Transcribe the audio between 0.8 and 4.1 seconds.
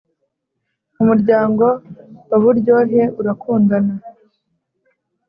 umuryango wa buryohe urakundana